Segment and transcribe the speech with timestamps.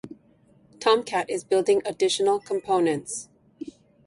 [0.79, 3.29] Tomcat is building additional components.